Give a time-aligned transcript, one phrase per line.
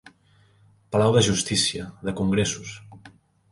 [0.95, 2.75] Palau de justícia, de congressos.